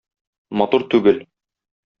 Матур 0.61 0.87
түгел. 0.95 1.23